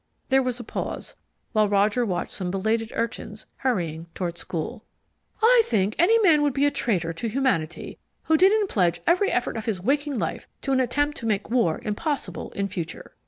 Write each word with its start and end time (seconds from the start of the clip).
There 0.29 0.41
was 0.41 0.59
a 0.59 0.63
pause, 0.63 1.15
while 1.51 1.69
Roger 1.69 2.03
watched 2.03 2.31
some 2.31 2.49
belated 2.49 2.91
urchins 2.95 3.45
hurrying 3.57 4.07
toward 4.15 4.39
school. 4.39 4.83
"I 5.43 5.61
think 5.65 5.95
any 5.99 6.17
man 6.21 6.41
would 6.41 6.53
be 6.53 6.65
a 6.65 6.71
traitor 6.71 7.13
to 7.13 7.27
humanity 7.27 7.99
who 8.23 8.35
didn't 8.35 8.67
pledge 8.69 9.01
every 9.05 9.29
effort 9.31 9.57
of 9.57 9.65
his 9.65 9.79
waking 9.79 10.17
life 10.17 10.47
to 10.63 10.71
an 10.71 10.79
attempt 10.79 11.17
to 11.17 11.27
make 11.27 11.51
war 11.51 11.79
impossible 11.83 12.49
in 12.55 12.67
future." 12.67 13.13